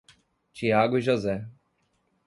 [0.55, 1.47] Thiago e José.